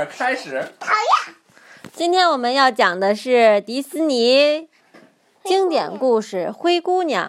[0.00, 0.72] 儿开始。
[0.80, 1.34] 讨厌。
[1.92, 4.68] 今天我们要讲的是迪士尼
[5.44, 7.28] 经典故事《灰姑娘》。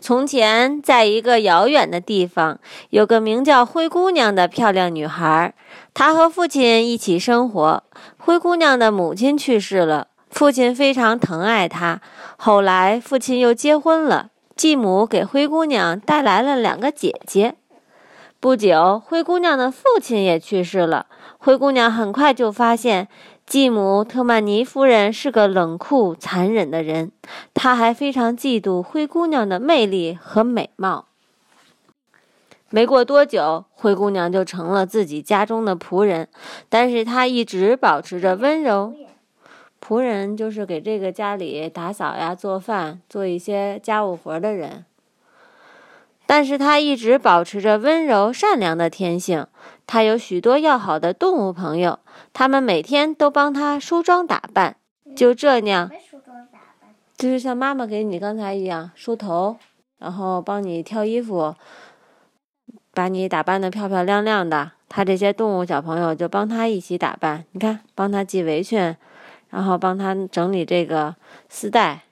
[0.00, 2.58] 从前，在一个遥远的地方，
[2.90, 5.52] 有个名叫灰姑娘的漂亮女孩。
[5.92, 7.82] 她和父亲一起生活。
[8.16, 12.00] 灰姑娘的母亲去世了，父亲非常疼爱她。
[12.36, 17.56] 后来，父亲又结婚了，继母给灰姑娘带来了两个姐姐。
[18.38, 21.06] 不久，灰姑娘的父亲也去世了。
[21.42, 23.08] 灰姑娘很快就发现。
[23.46, 27.10] 继母特曼尼夫人是个冷酷残忍的人，
[27.52, 31.06] 她还非常嫉妒灰姑娘的魅力和美貌。
[32.68, 36.28] 没过多久，灰姑娘就成了自己家中的仆人，
[36.68, 38.94] 但是她一直保持着温柔。
[39.84, 44.84] 仆人就是给这个家里打扫呀、做饭、做一些家务活的人。
[46.30, 49.48] 但是她一直保持着温柔善良的天性。
[49.84, 51.98] 她有许多要好的动物朋友，
[52.32, 54.76] 他们每天都帮她梳妆打扮。
[55.16, 55.90] 就这样，
[57.16, 59.56] 就是像妈妈给你刚才一样梳头，
[59.98, 61.56] 然后帮你挑衣服，
[62.94, 64.70] 把你打扮的漂漂亮亮的。
[64.88, 68.94] 她这些动物小朋友就帮她一起打扮，你看，帮她系围裙，
[69.48, 71.16] 然后帮她整理这个
[71.48, 72.04] 丝带。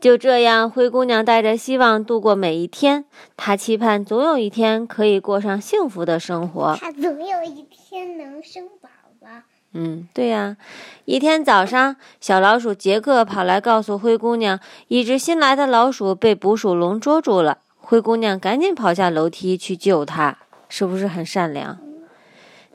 [0.00, 3.04] 就这样，灰姑娘带着希望度过每一天。
[3.36, 6.74] 她期盼总有一天可以过上幸福的生活。
[6.80, 8.88] 她总有一天能生宝
[9.20, 9.28] 宝。
[9.74, 10.56] 嗯，对呀。
[11.04, 17.58] 一天早上，小老鼠杰克跑来告诉灰姑娘，一只新来的老鼠被捕鼠笼捉住了。
[17.76, 20.38] 灰姑娘赶紧跑下楼梯去救它，
[20.70, 21.78] 是不是很善良？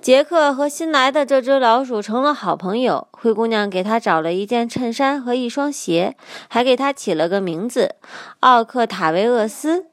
[0.06, 3.08] 杰克和新来的这只老鼠成了好朋友。
[3.10, 6.16] 灰姑娘给他找了一件衬衫和一双鞋，
[6.48, 7.96] 还给他起了个名字——
[8.42, 9.88] 奥克塔维厄斯。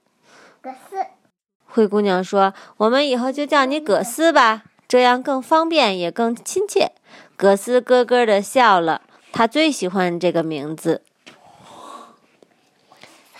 [0.61, 0.97] 葛斯。
[1.65, 6.93] 灰姑娘说：“我们以后就叫你葛斯吧，这样更方便也更亲切。”
[7.35, 9.01] 葛斯咯咯地笑了，
[9.33, 11.01] 他最喜欢这个名字。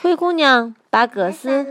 [0.03, 1.65] 灰姑娘把葛斯，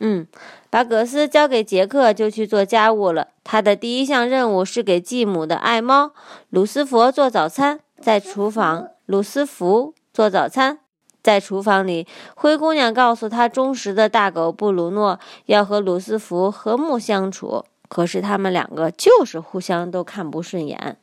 [0.00, 0.26] 嗯，
[0.68, 3.28] 把葛斯交给杰克，就去做家务了。
[3.44, 6.10] 他的第一项任务是给继母的爱猫
[6.50, 7.78] 鲁斯福做早餐。
[8.00, 10.80] 在厨房，鲁斯福做早餐。
[11.22, 17.64] 在厨房里，灰姑娘告诉他忠实的大狗布鲁诺要和鲁斯福和睦相处。
[17.88, 20.98] 可是他们两个就是互相都看不顺眼。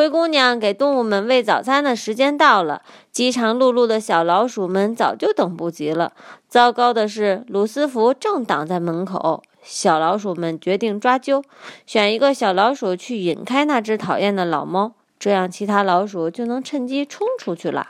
[0.00, 2.80] 灰姑娘给动物们喂早餐的时间到了，
[3.12, 6.14] 饥肠辘辘的小老鼠们早就等不及了。
[6.48, 9.42] 糟糕的是，鲁斯福正挡在门口。
[9.62, 11.44] 小老鼠们决定抓阄，
[11.84, 17.88] 选一个小老鼠去引开那只讨厌的老猫，这样其他老鼠就能趁机冲出去了。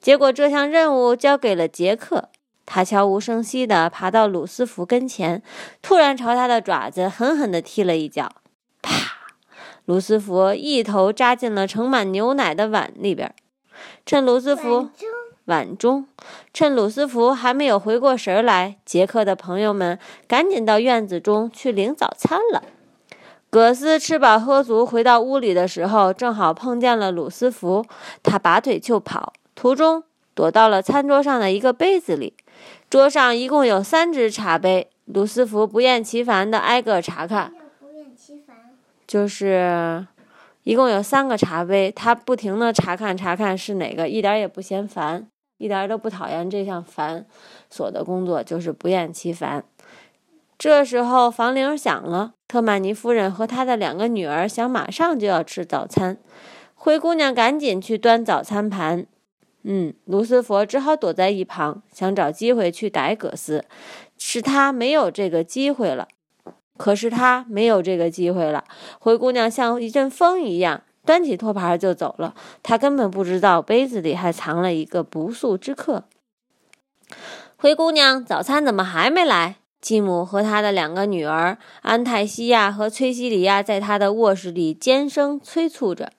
[0.00, 2.28] 结果这项任务交给了杰克，
[2.66, 5.40] 他悄无声息地爬到鲁斯福跟前，
[5.80, 8.28] 突然朝他的爪子狠狠地踢了一脚。
[9.90, 13.34] 鲁斯福一头扎进了盛满牛奶的碗里边，
[14.06, 14.88] 趁鲁斯福
[15.46, 16.06] 碗中，
[16.54, 22.62] 趁鲁斯福还没有回过神来，杰克的朋友们赶紧到院子中去领早餐了。
[23.50, 27.84] 葛斯吃饱喝足回到屋里的时候，正好碰见了鲁斯福，
[28.22, 30.04] 他拔腿就跑，途中
[30.36, 32.34] 躲到了餐桌上的一个杯子里。
[32.88, 37.52] 桌上一共有三只茶杯，鲁斯福不厌其烦地挨个查看。
[39.10, 40.06] 就是，
[40.62, 45.26] 一共有三个茶杯，他不停的查看查看是哪个，一点也不嫌烦，
[45.58, 47.26] 一点都不讨厌这项繁
[47.72, 49.64] 琐的工作，就是不厌其烦。
[50.56, 56.16] 这时候房铃响了，特曼尼夫人和她的两个女儿想马上就要吃早餐，
[56.76, 59.06] 灰姑娘赶紧去端早餐盘，
[59.64, 63.64] 嗯，卢斯佛只好躲在一旁，想找机会去逮葛斯，
[64.16, 66.06] 是他没有这个机会了。
[66.80, 68.64] 可是他没有这个机会了。
[68.98, 72.34] 灰姑娘像一阵风一样，端起托盘就走了。
[72.62, 76.04] 她根本不知道杯子里还藏了一个不速之客。
[77.58, 79.56] 灰姑娘，早餐怎么还没来？
[79.82, 86.10] 继母和她的两个女儿安泰西亚和崔西里亚在她的卧室里尖声催促着。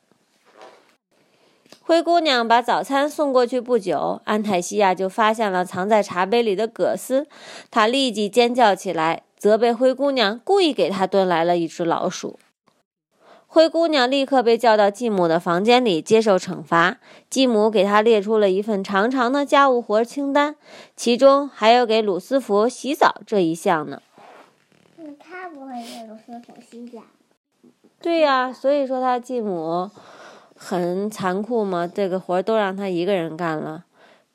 [1.82, 7.26] 灰姑娘把早餐送过去不久，安泰西亚就发现了藏在茶杯里的葛斯，
[7.72, 9.24] 她立即尖叫起来。
[9.42, 12.38] 责备灰姑娘故意给她端来了一只老鼠。
[13.48, 17.00] 灰姑娘立刻被叫到继母的房间里接受惩罚。
[17.28, 20.56] 继母给她列出了一份长长的家务活清单，
[20.96, 24.04] 其中还有给鲁斯福洗澡这一项呢。
[25.20, 27.00] 他不会给鲁斯福洗澡？
[28.00, 29.90] 对呀，所以说他继母
[30.56, 33.86] 很残酷嘛，这个活都让他一个人干了。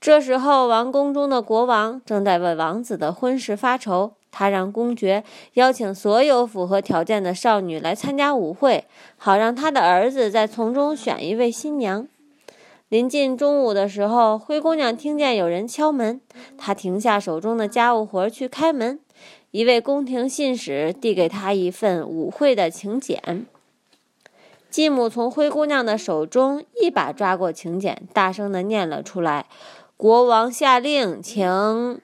[0.00, 4.15] 这时候，王宫中的国王正在为王子的婚事发愁。
[4.38, 5.24] 他让公爵
[5.54, 8.84] 邀请所有符合条件的少女来参加舞会，
[9.16, 12.06] 好让他的儿子再从中选一位新娘。
[12.90, 16.20] 临近中午的时候，灰姑娘听见有人敲门，
[16.58, 19.00] 她停下手中的家务活去开门。
[19.52, 23.46] 一位宫廷信使递给她一份舞会的请柬。
[24.68, 29.46] 继母从灰姑娘的手中一把抓过请柬，大声地念了出来
[29.96, 31.98] ：“国王下令，请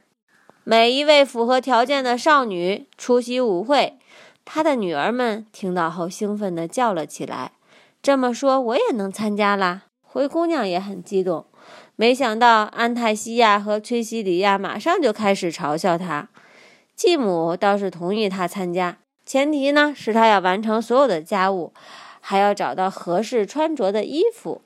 [0.64, 3.98] 每一位符合条件的少女出席舞会。”
[4.44, 7.52] 她的女儿们听到后兴奋地叫了起来
[8.02, 11.46] ：“这么说，我也能参加啦！”灰姑娘也很激动，
[11.96, 16.28] 没想到安泰西亚和崔西里亚马上就开始嘲笑她。
[16.94, 21.72] 继母倒是同意她参加，前提呢是她要完成所有的家务，
[22.20, 24.60] 还要找到合适穿着的衣服。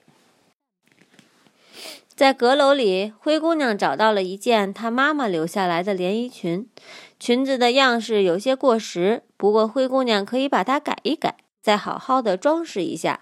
[2.16, 6.66] 在阁楼里，灰姑娘找到了一件她妈妈留下来的连衣裙，
[7.20, 13.20] 裙子的样式有些过时，不过灰姑娘可以把它改一改，再好好的装饰一下。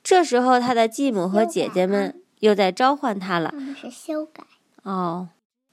[0.00, 3.52] 这时候，她的继母和姐姐们又在召唤她了。
[3.76, 4.44] 是修改
[4.84, 5.30] 哦，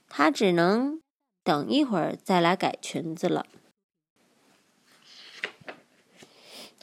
[0.08, 1.00] 她只能
[1.44, 3.46] 等一会儿再来改裙子了。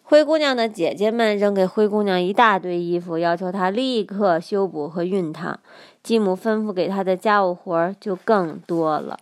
[0.09, 5.59] 灰姑娘的姐姐们扔给灰姑娘一大堆衣服，要求她立刻修补和熨烫。
[6.01, 9.19] 继母吩咐给她的家务活就更多了。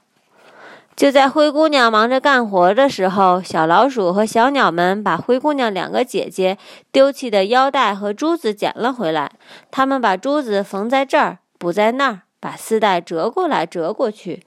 [0.94, 6.58] 就在灰姑娘忙着干活的时候，小老鼠和小鸟们把灰姑娘两个姐姐
[6.92, 9.32] 丢弃的腰带和珠子捡了回来。
[9.70, 14.42] 他们把珠子缝在这儿，补在那儿，把丝带折过来折过去。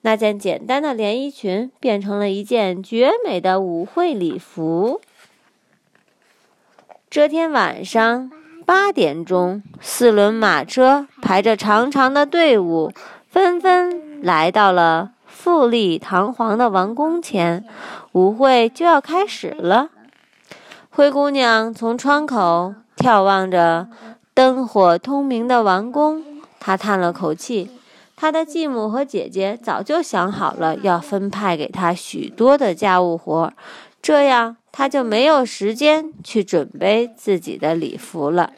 [0.00, 5.02] 那件简单的连衣裙变成了一件绝美的舞会礼服。
[7.16, 8.30] 这天晚上
[8.66, 12.92] 八点钟，四轮马车排着长长的队伍，
[13.30, 15.12] 纷纷来到了。
[15.26, 17.64] 富丽堂皇的王宫前，
[18.12, 19.88] 舞会就要开始了。
[20.90, 23.88] 灰姑娘从窗口眺望着
[24.34, 26.22] 灯火通明的王宫，
[26.60, 27.70] 她叹了口气。
[28.14, 33.50] 她的继母和姐姐早就想好了，要分派给她许多的家务活，
[34.02, 38.52] 这样她就没有时间去准备自己的礼服了。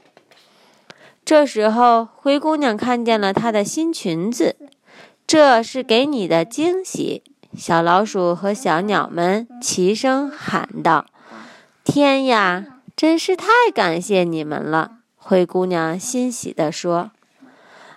[1.25, 4.56] 这时候，灰姑娘看见了她的新裙子。
[5.29, 7.23] 这是给你的惊喜！
[7.56, 11.06] 小老鼠和小鸟们齐声喊道
[11.85, 12.67] ：“天呀，
[12.97, 17.12] 真是太感谢你们了！”灰姑娘欣喜地说。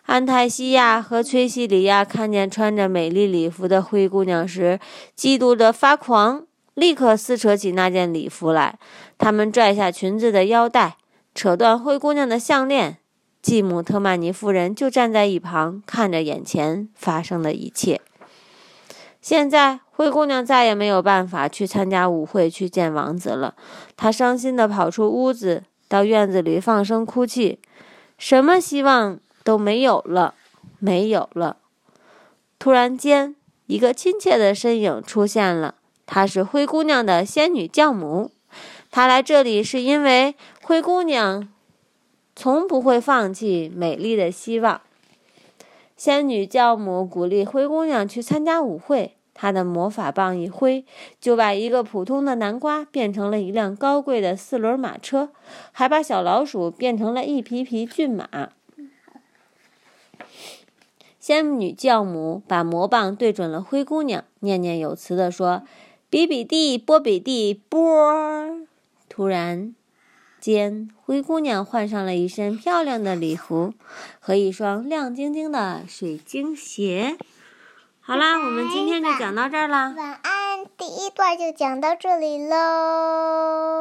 [0.06, 4.80] 安泰西亚和崔西里亚看见穿着美丽礼服的灰姑娘时，
[5.18, 6.44] 嫉妒得发狂，
[6.82, 8.80] 立刻撕扯起那件礼服来。
[9.20, 10.98] 他们拽下裙子的腰带，
[11.36, 12.98] 扯断灰姑娘的项链。
[13.40, 18.02] 继母特曼尼夫人就站在一旁，看着眼前发生的一切。
[19.22, 23.54] 现在，灰姑娘再也没有办法去参加舞会，去见王子了。
[23.96, 27.60] 她伤心地跑出屋子，到院子里放声哭泣。
[28.18, 30.34] 什么希望都没有了，
[30.80, 31.58] 没有了。
[32.58, 33.36] 突然间，
[33.68, 35.76] 一个亲切的身影出现了，
[36.14, 38.32] 她是灰姑娘的仙女教母。
[38.92, 41.48] 她来这里是因为灰姑娘。
[42.36, 44.82] 从不会放弃美丽的希望。
[45.96, 50.84] 仙女教母鼓励灰姑娘去参加舞会，她的魔法棒一挥，
[51.22, 55.30] 就把一个普通的南瓜变成了一辆高贵的四轮马车，
[55.72, 58.50] 还把小老鼠变成了一匹匹骏马。
[61.22, 65.64] 仙女教母把魔棒对准了灰姑娘，念念有词地说
[66.12, 68.68] ：“比比地，波比地，波！”
[69.10, 69.74] 突然。
[70.42, 73.76] 间，灰姑娘换上了一身漂亮的礼服
[74.20, 77.16] 和一双亮晶晶的水晶鞋。
[78.00, 79.94] 好啦，我们今天就讲到这儿啦。
[79.96, 83.72] 晚安，第一段就讲到这里喽。